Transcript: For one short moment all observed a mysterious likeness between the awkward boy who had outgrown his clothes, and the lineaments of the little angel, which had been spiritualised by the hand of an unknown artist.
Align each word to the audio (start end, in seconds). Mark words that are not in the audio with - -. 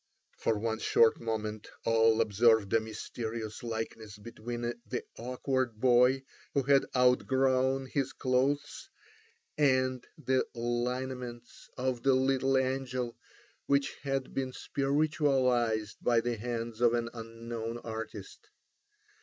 For 0.35 0.57
one 0.57 0.79
short 0.79 1.19
moment 1.21 1.67
all 1.85 2.21
observed 2.21 2.73
a 2.73 2.79
mysterious 2.79 3.61
likeness 3.61 4.17
between 4.17 4.61
the 4.61 5.03
awkward 5.15 5.79
boy 5.79 6.23
who 6.55 6.63
had 6.63 6.87
outgrown 6.97 7.85
his 7.85 8.11
clothes, 8.11 8.89
and 9.59 10.03
the 10.17 10.43
lineaments 10.55 11.69
of 11.77 12.01
the 12.01 12.15
little 12.15 12.57
angel, 12.57 13.15
which 13.67 13.93
had 14.01 14.33
been 14.33 14.53
spiritualised 14.53 15.97
by 16.01 16.19
the 16.19 16.35
hand 16.35 16.81
of 16.81 16.95
an 16.95 17.11
unknown 17.13 17.77
artist. 17.77 18.49